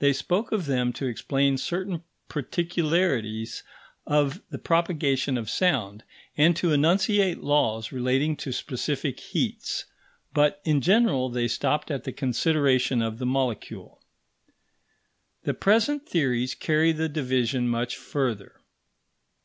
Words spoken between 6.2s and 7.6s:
and to enunciate